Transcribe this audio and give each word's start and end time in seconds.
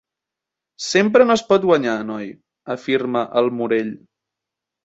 Sempre 0.85 1.27
no 1.27 1.35
es 1.39 1.43
pot 1.51 1.67
guanyar, 1.71 1.95
noi 2.13 2.25
—afirma 2.77 3.23
el 3.43 3.55
Morell. 3.59 3.93